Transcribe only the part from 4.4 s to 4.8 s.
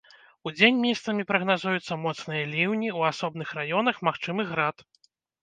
град.